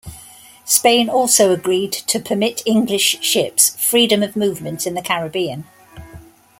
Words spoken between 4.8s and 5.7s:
in the Caribbean.